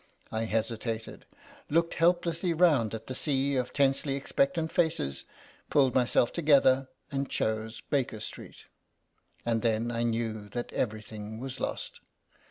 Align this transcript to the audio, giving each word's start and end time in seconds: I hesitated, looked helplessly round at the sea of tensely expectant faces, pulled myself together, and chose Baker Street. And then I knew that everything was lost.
I 0.31 0.45
hesitated, 0.45 1.25
looked 1.69 1.93
helplessly 1.93 2.55
round 2.55 2.95
at 2.95 3.05
the 3.05 3.13
sea 3.13 3.55
of 3.55 3.71
tensely 3.71 4.15
expectant 4.15 4.71
faces, 4.71 5.25
pulled 5.69 5.93
myself 5.93 6.33
together, 6.33 6.87
and 7.11 7.29
chose 7.29 7.81
Baker 7.81 8.19
Street. 8.19 8.65
And 9.45 9.61
then 9.61 9.91
I 9.91 10.01
knew 10.01 10.49
that 10.53 10.73
everything 10.73 11.37
was 11.39 11.59
lost. 11.59 11.99